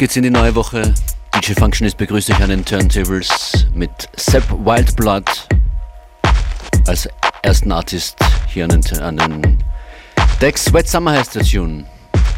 [0.00, 0.94] Geht's in die neue Woche.
[1.34, 5.46] DJ Functionist begrüße ich an den Turntables mit Sepp Wildblood
[6.86, 7.06] als
[7.42, 9.58] ersten Artist hier an den, an den
[10.40, 10.72] Decks.
[10.72, 11.84] Wet Summer heißt der Tune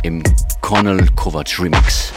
[0.03, 0.25] im
[0.61, 2.13] Cornel Kovac Remix.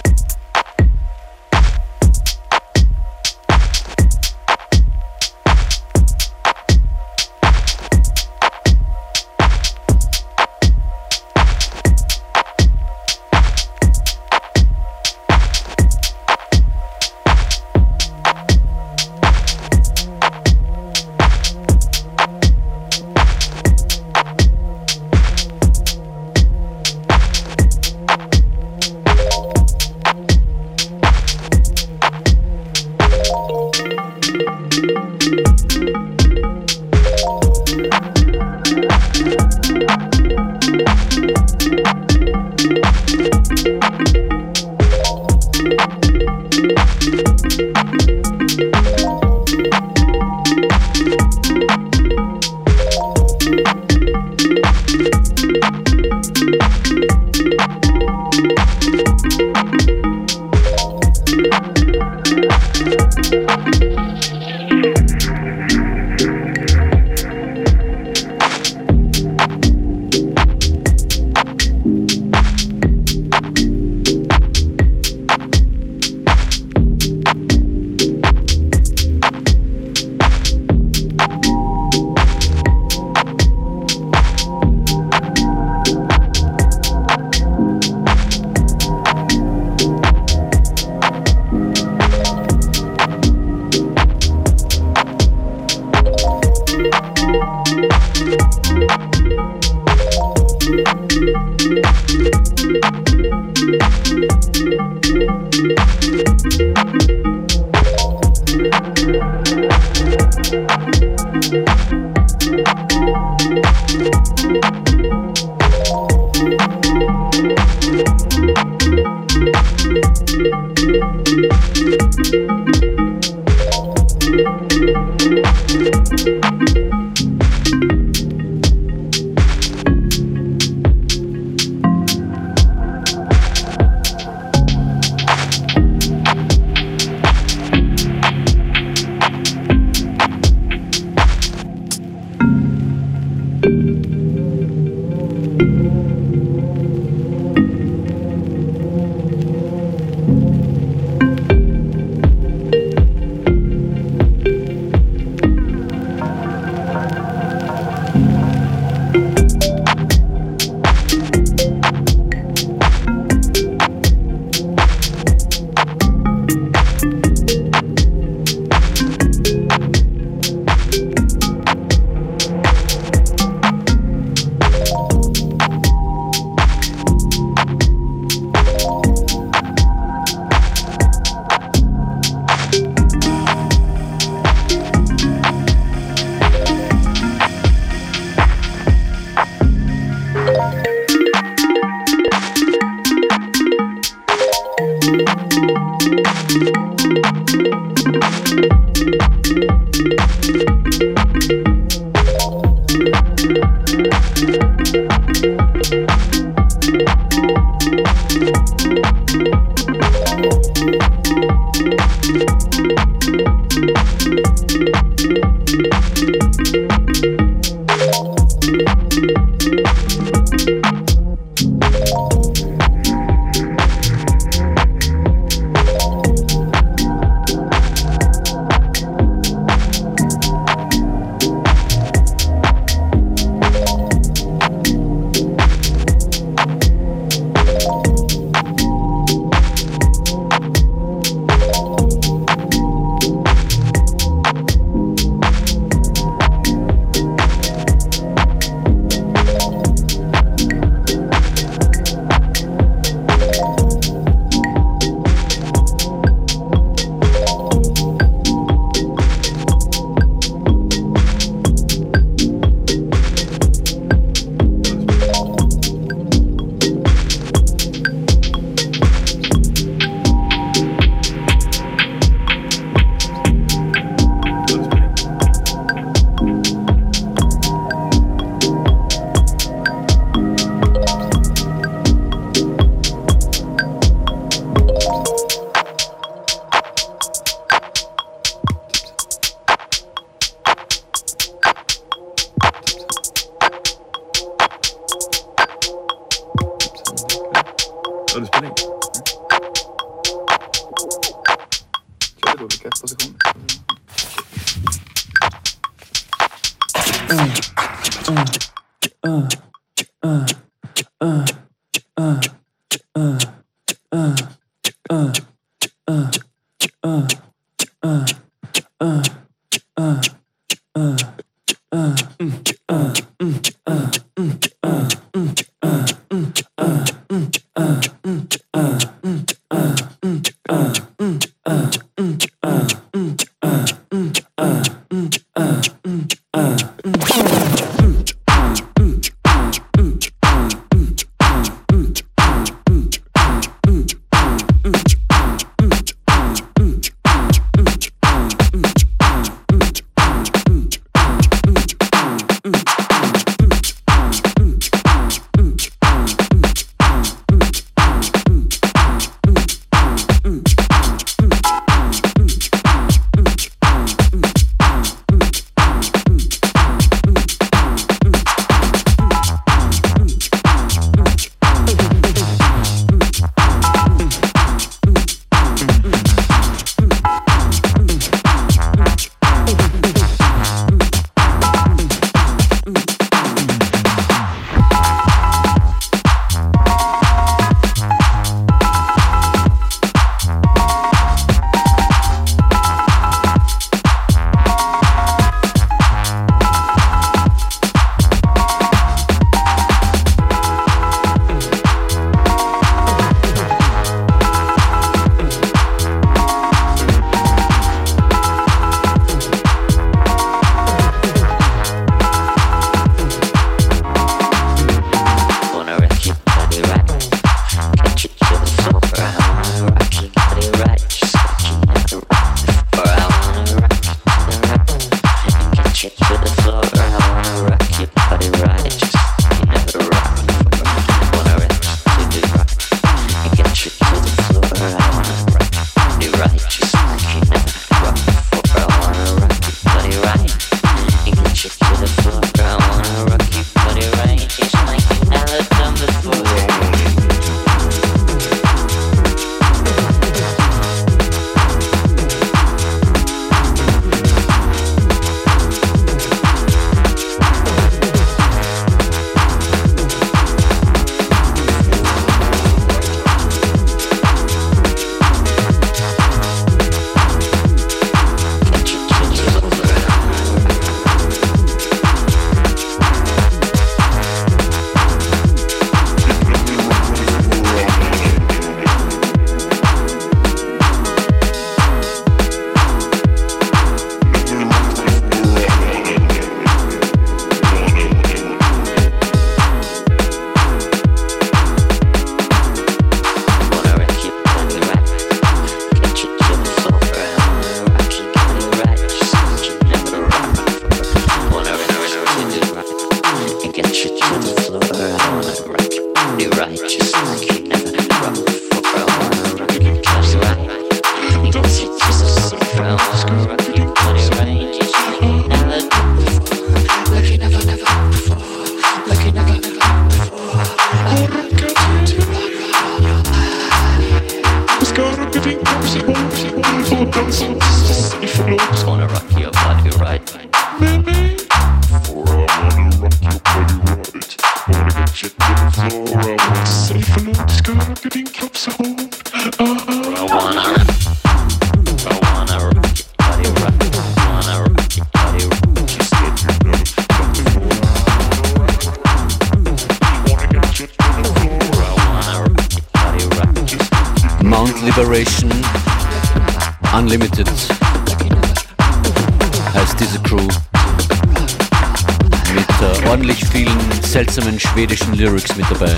[564.75, 565.95] Schwedischen Lyrics mit dabei.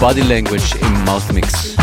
[0.00, 1.52] Body Language im Mouthmix.
[1.52, 1.79] Letzte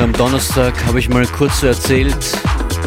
[0.00, 2.16] am Donnerstag habe ich mal kurz so erzählt,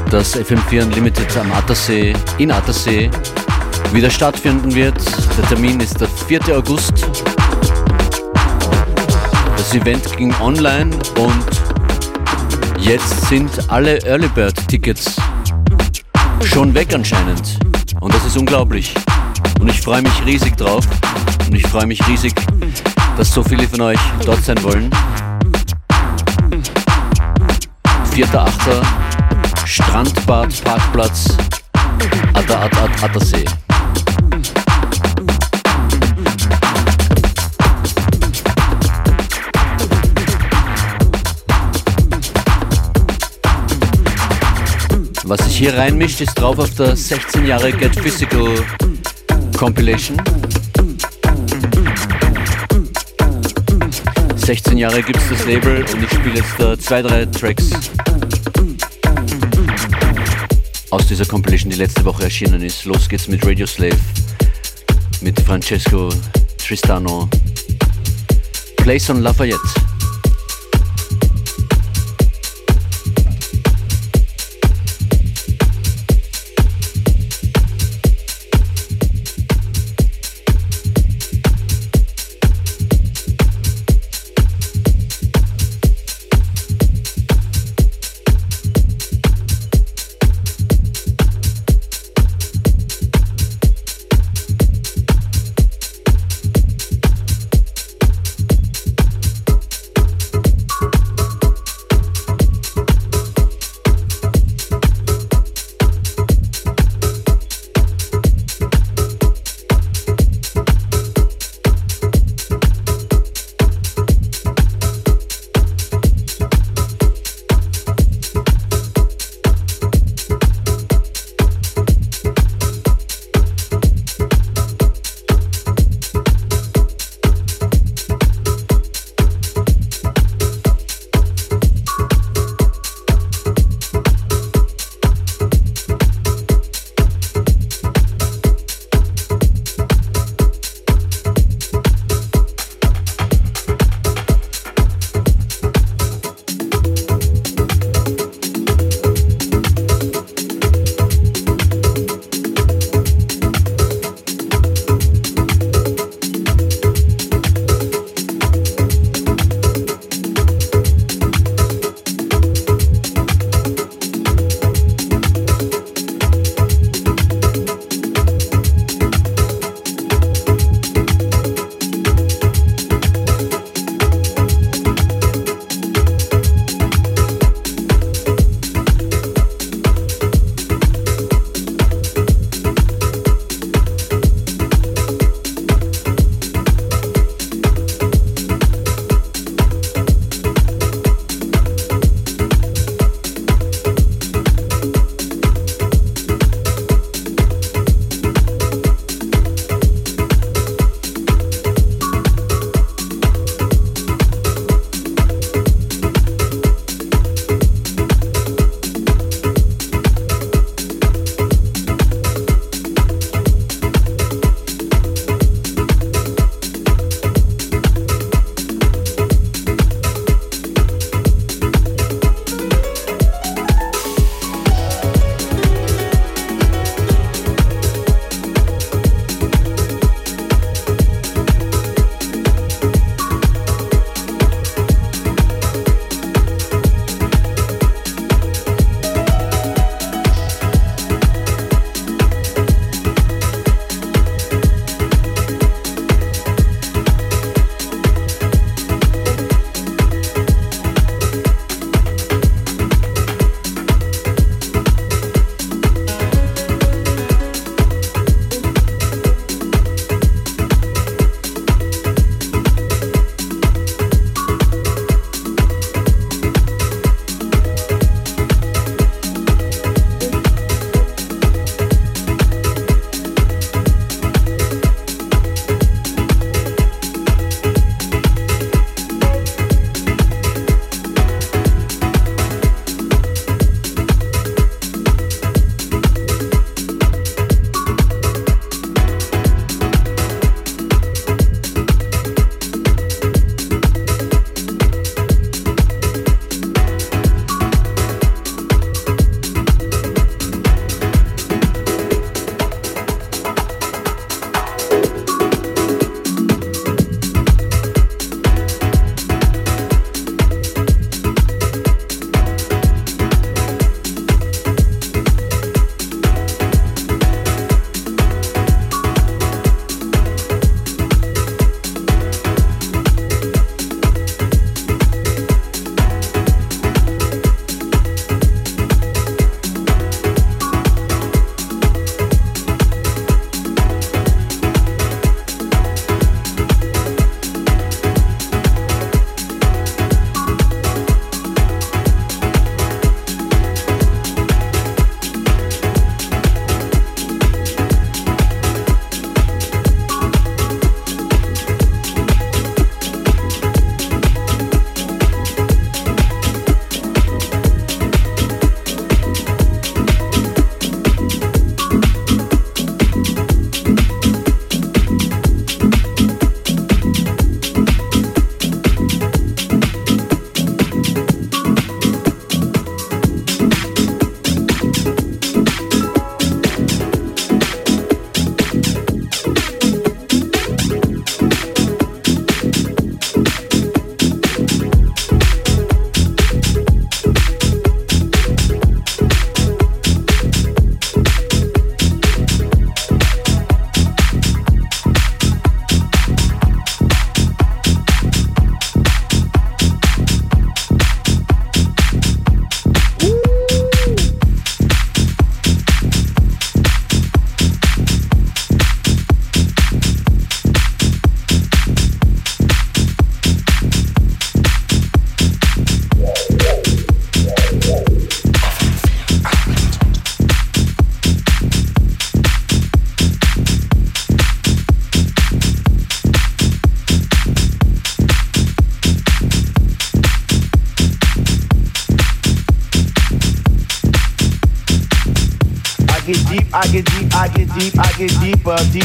[0.09, 3.11] dass FM4 Unlimited am Attersee, in Attersee
[3.91, 4.97] wieder stattfinden wird.
[5.37, 6.57] Der Termin ist der 4.
[6.57, 7.05] August.
[9.57, 10.89] Das Event ging online
[11.19, 11.45] und
[12.79, 15.15] jetzt sind alle Early Bird Tickets
[16.43, 17.59] schon weg anscheinend.
[17.99, 18.93] Und das ist unglaublich.
[19.59, 20.87] Und ich freue mich riesig drauf.
[21.47, 22.33] Und ich freue mich riesig,
[23.17, 24.89] dass so viele von euch dort sein wollen.
[28.13, 29.65] 4.8.
[29.65, 31.35] Strandbad Parkplatz
[32.35, 33.43] Atta, Atta, Atta, Attersee.
[45.23, 48.63] Was sich hier reinmischt, ist drauf auf der 16 Jahre Get Physical
[49.57, 50.21] Compilation.
[54.45, 57.69] 16 Jahre gibt es das Label und ich spiele jetzt da zwei, drei Tracks
[60.89, 62.83] aus dieser Compilation, die letzte Woche erschienen ist.
[62.83, 63.97] Los geht's mit Radio Slave,
[65.21, 66.09] mit Francesco
[66.57, 67.29] Tristano.
[68.77, 69.92] Place on Lafayette.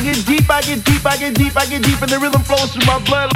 [0.00, 2.40] I get deep, I get deep, I get deep, I get deep, and the rhythm
[2.40, 3.30] flows through my blood.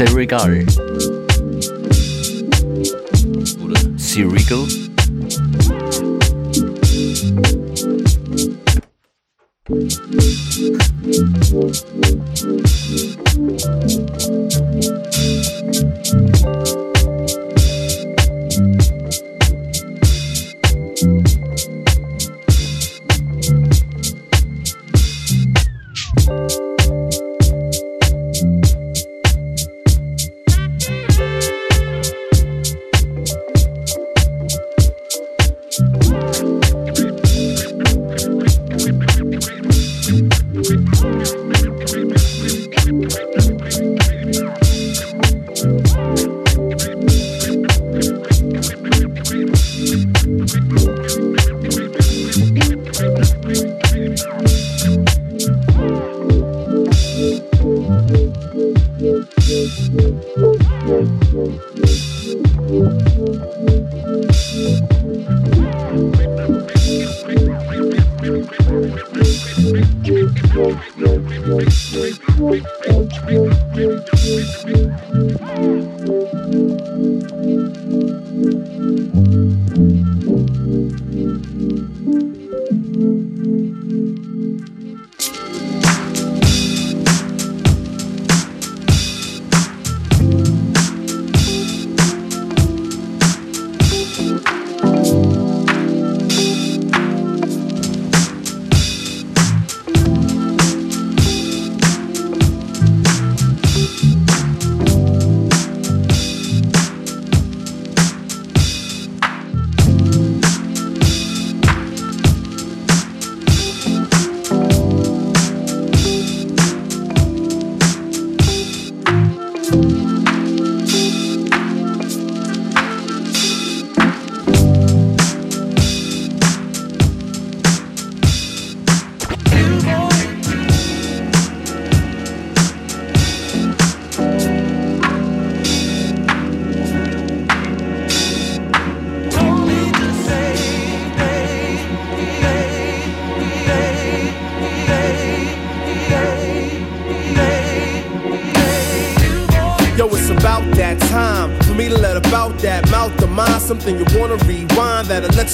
[0.00, 0.81] Heißt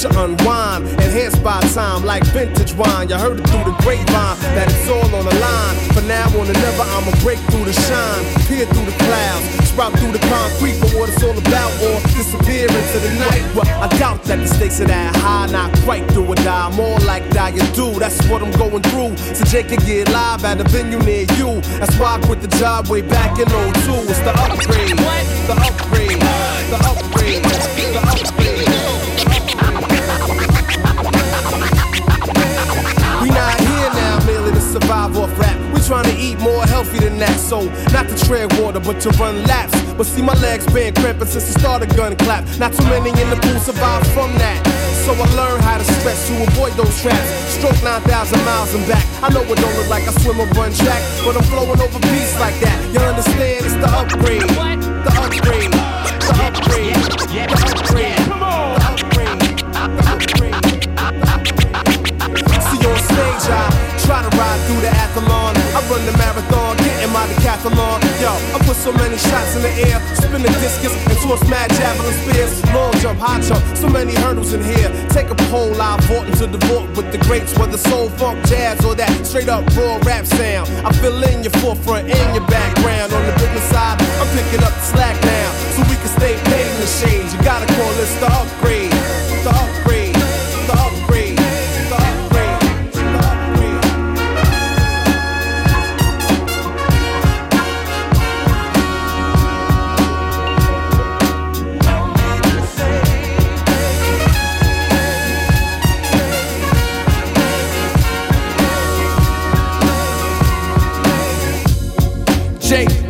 [0.04, 0.86] you unwind.
[1.02, 3.08] Enhanced by time like vintage wine.
[3.08, 5.74] You heard it through the grapevine that it's all on the line.
[5.94, 9.92] For now on the never, I'ma break through the shine, peer through the clouds, sprout
[9.98, 13.42] through the concrete for what it's all about, or disappear into the night.
[13.54, 16.70] Well, I doubt that the stakes are that high, not quite do or die.
[16.76, 19.16] More like die you do, that's what I'm going through.
[19.34, 21.60] So Jake can get live at a venue near you.
[21.80, 23.58] That's why I quit the job way back in 02.
[24.06, 24.94] It's the upgrade,
[25.48, 26.20] the upgrade,
[26.70, 28.28] the upgrade, the upgrade.
[29.28, 29.37] We
[35.88, 37.40] trying to eat more healthy than that.
[37.40, 37.64] So
[37.96, 39.72] not to tread water, but to run laps.
[39.96, 42.44] But see my legs been cramping since the start of gun clap.
[42.58, 44.60] Not too many in the pool survive from that.
[45.08, 47.28] So I learned how to stretch to avoid those traps.
[47.56, 49.04] Stroke 9,000 miles and back.
[49.24, 51.98] I know it don't look like I swim or run track, but I'm flowing over
[52.12, 52.76] beats like that.
[52.92, 53.64] You understand?
[53.64, 54.42] It's the upgrade.
[54.44, 55.72] The upgrade.
[55.72, 57.00] The upgrade.
[57.32, 58.17] The upgrade.
[64.08, 65.52] Try to ride through the athlon.
[65.76, 68.00] I run the marathon, getting my decathlon.
[68.24, 71.68] Yo, I put so many shots in the air, spin the discus and toss mad
[71.76, 72.56] javelin spears.
[72.72, 74.88] Long jump, high jump, so many hurdles in here.
[75.12, 78.82] Take a poll, I vote into the vote with the greats, whether soul, funk, jazz,
[78.82, 80.66] or that straight up raw rap sound.
[80.88, 83.12] I fill in your forefront and your background.
[83.12, 86.64] On the business side, I'm picking up the slack now, so we can stay paid
[86.64, 87.36] in the shades.
[87.36, 88.92] You gotta call this the upgrade,
[89.44, 89.87] the upgrade.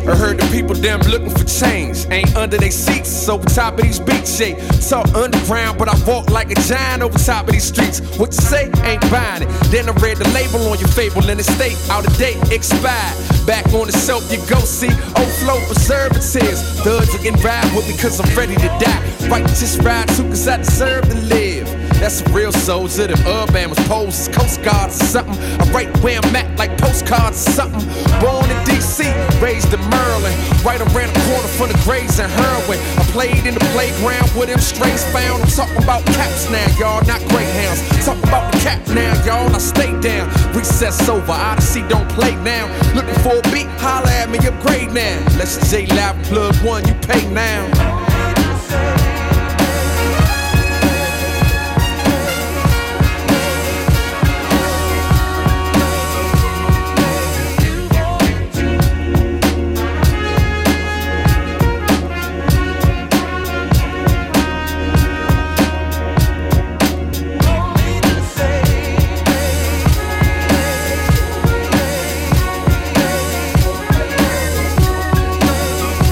[0.09, 2.07] I heard the people them looking for change.
[2.09, 4.39] Ain't under their seats, over top of these beats.
[4.39, 4.55] Yeah,
[4.89, 7.99] talk underground, but I walk like a giant over top of these streets.
[8.17, 8.71] What you say?
[8.89, 9.49] Ain't buying it.
[9.69, 13.13] Then I read the label on your fable and it state out of date, expired.
[13.45, 16.61] Back on the shelf, you go see old flow preservatives.
[16.81, 19.29] Thugs getting ride with me cause I'm ready to die.
[19.29, 21.58] Right, just ride too cause I deserve to live.
[21.99, 23.07] That's a real soldier.
[23.07, 25.35] Them urban was Coast Guards or something.
[25.59, 27.83] I write where I'm at like postcards or something.
[28.23, 29.03] Born in DC,
[29.41, 30.35] raised in Maryland.
[30.63, 32.79] Right around the corner from the graves and heroin.
[32.97, 35.43] I played in the playground with them strays found.
[35.43, 37.83] I'm talking about caps now, y'all, not greyhounds.
[38.05, 39.53] Talking about the cap now, y'all.
[39.53, 40.31] I stay down.
[40.55, 42.65] Recess over, Odyssey don't play now.
[42.95, 45.19] Looking for a beat, holla at me, upgrade now.
[45.37, 47.88] Let's J Live plug one, you pay now.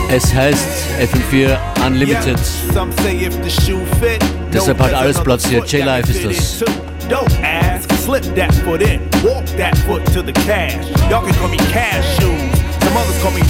[0.09, 0.67] Es heißt
[0.99, 2.39] FM4 Unlimited.
[4.53, 5.63] Deshalb hat alles Platz hier.
[5.65, 6.63] J-Live ist das.
[7.09, 10.75] Don't ask, slip that foot in, walk that foot to the cash.
[11.09, 13.41] Y'all can call me cash shoes, some others call me.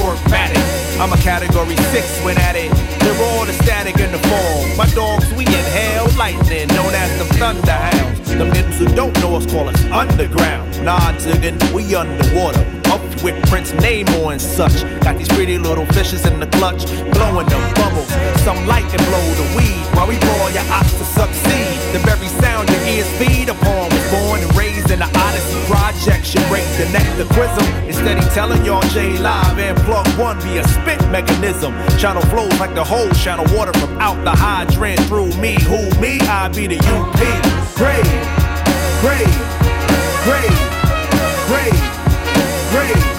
[1.00, 2.97] I'm a category six when at it.
[3.08, 4.76] They're all the static in the form.
[4.76, 8.28] My dogs, we inhale lightning, known as the thunderhounds.
[8.28, 10.84] The niggas who don't know us call us underground.
[10.84, 12.60] Nah, ziggin', we underwater
[12.92, 14.84] Up with Prince Namor and such.
[15.08, 16.84] Got these pretty little fishes in the clutch,
[17.16, 18.12] blowing them bubbles.
[18.44, 21.80] Some light and blow the weed while we ball your ops to succeed.
[21.96, 24.27] The very sound your ears feed upon was born
[24.92, 26.26] in the Odyssey project.
[26.26, 27.68] Should break the neck, the quizm.
[27.88, 31.74] Instead, he telling y'all J Live and plug one be a spit mechanism.
[31.98, 35.56] Channel flows like the whole channel water from out the hydrant through me.
[35.64, 36.20] Who me?
[36.22, 37.16] I be the UP.
[37.76, 38.06] Grade,
[39.02, 39.28] grade,
[40.24, 40.78] grade
[41.48, 41.72] great,
[42.72, 43.17] great,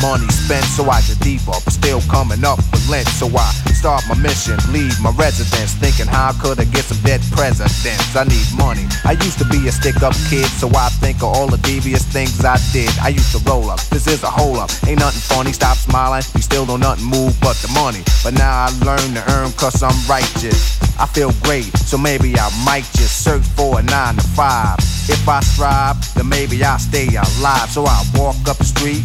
[0.00, 0.64] money spent.
[0.64, 3.08] So I get deeper, but still coming up with lint.
[3.08, 5.74] So I start my mission, leave my residence.
[5.74, 8.16] Thinking how I could I get some dead presidents?
[8.16, 8.86] I need money.
[9.04, 12.04] I used to be a stick up kid, so I think of all the devious
[12.04, 12.90] things I did.
[12.98, 14.70] I used to roll up, this is a hole up.
[14.86, 16.22] Ain't nothing funny, stop smiling.
[16.34, 18.02] You still don't nothing move but the money.
[18.24, 20.78] But now I learn to earn cause I'm righteous.
[20.98, 24.78] I feel great, so maybe I might just search for a nine to five.
[25.08, 27.70] If I strive, then maybe I'll stay alive.
[27.70, 29.04] So I walk up the street,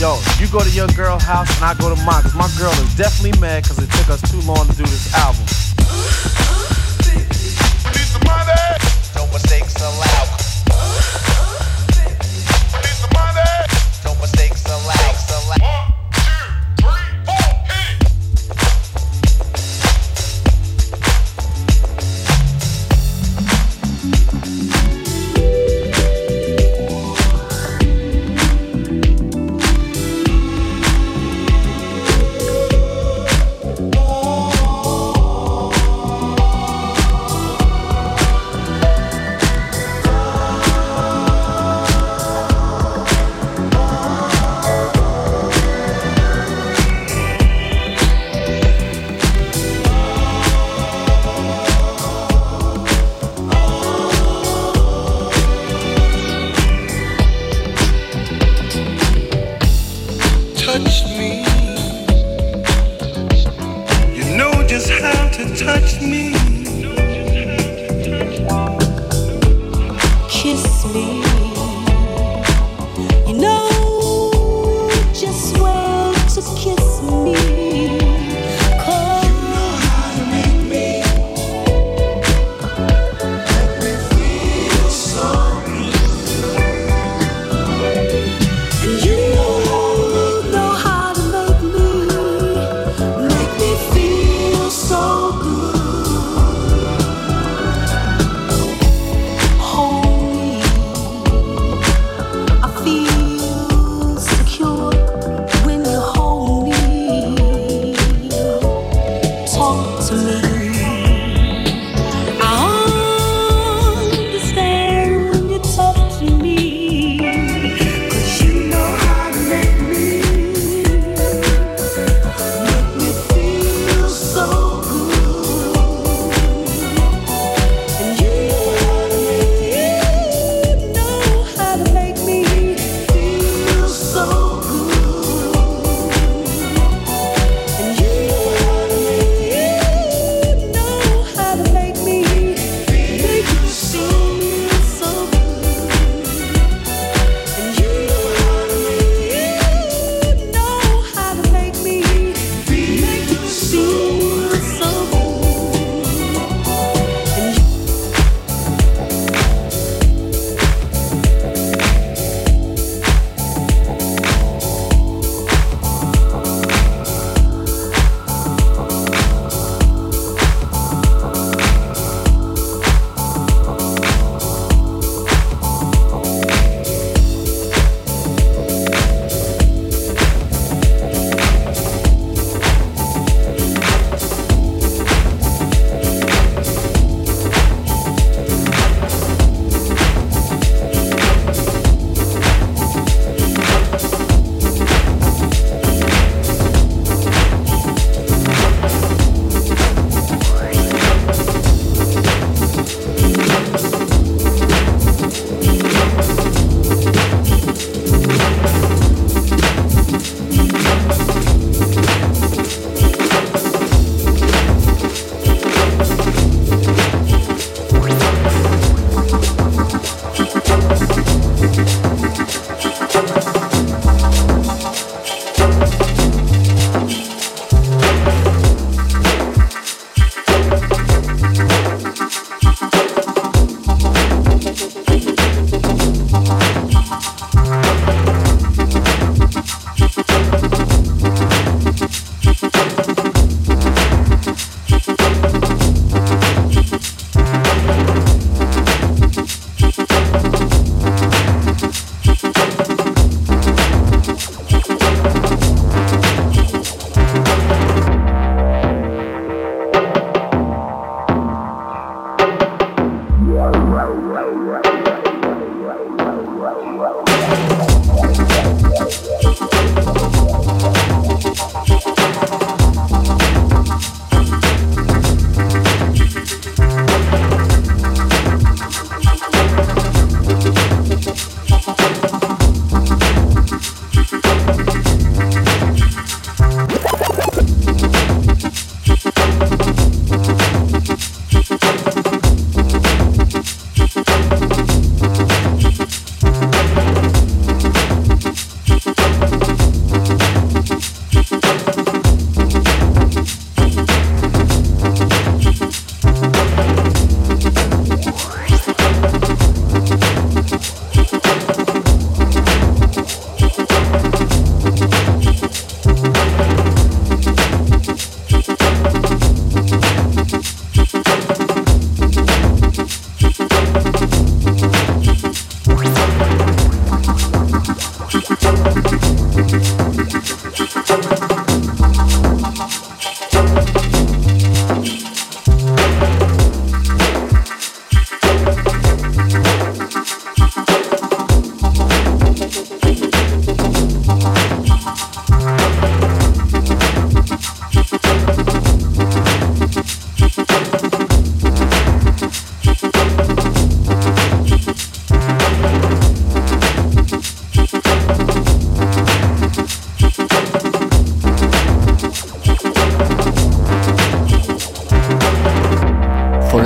[0.00, 2.72] Yo, you go to your girl house and I go to mine, cause my girl
[2.72, 5.44] is definitely mad cause it took us too long to do this album.
[9.14, 10.45] No mistakes allowed.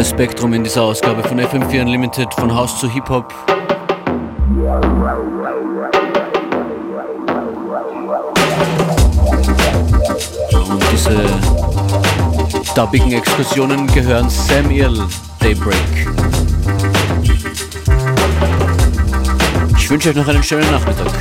[0.00, 3.34] Volles Spektrum in dieser Ausgabe von FM4 Unlimited, von Haus zu Hip-Hop.
[10.70, 11.22] Und diese
[12.74, 15.02] dubbigen Exkursionen gehören Samuel
[15.38, 15.76] Daybreak.
[19.76, 21.12] Ich wünsche euch noch einen schönen Nachmittag.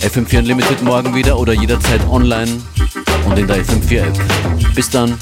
[0.00, 2.50] FM4 Unlimited morgen wieder oder jederzeit online
[3.26, 4.74] und in der FM4 App.
[4.74, 5.16] Bis dann.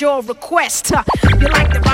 [0.00, 0.92] your request.
[1.40, 1.91] You like the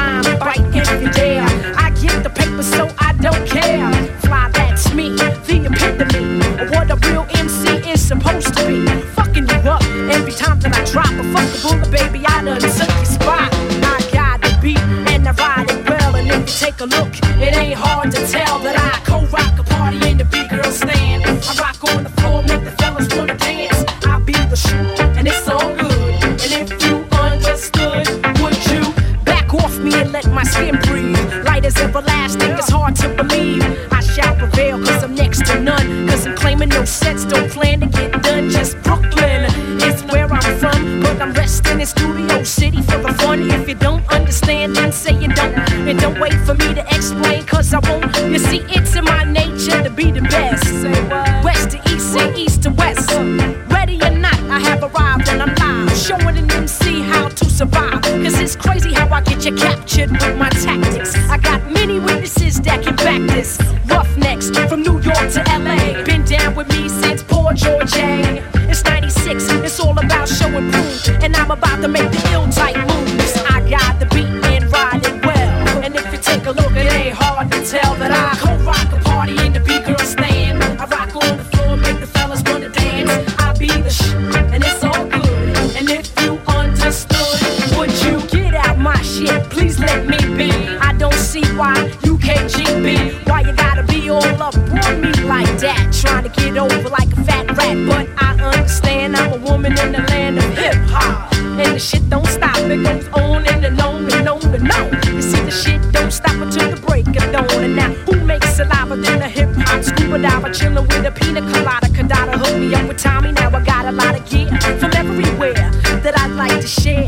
[111.29, 113.33] pina colada, Condada hooked me up with Tommy.
[113.33, 114.49] Now I got a lot of gear
[114.81, 115.71] from everywhere
[116.03, 117.07] that I'd like to share.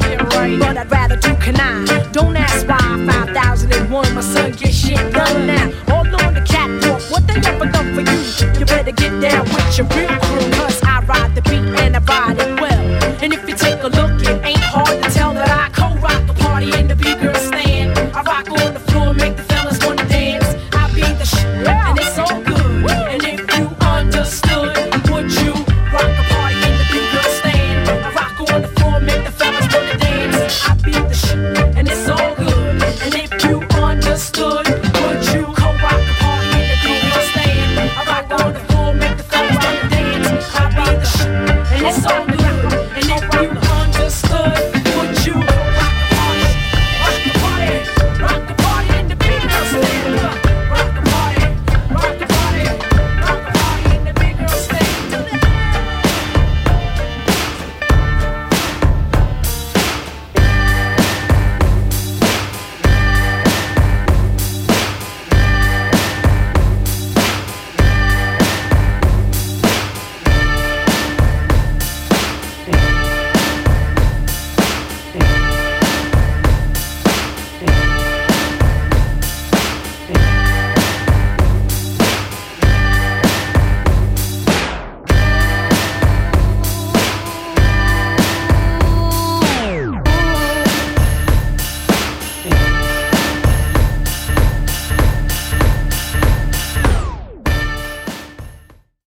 [0.58, 1.86] But I'd rather do canine.
[2.12, 2.78] Don't ask why.
[3.06, 5.72] 5001, my son gets shit done now.
[5.88, 8.58] All on the catwalk, what they ever done for you?
[8.58, 10.29] You better get down with your real.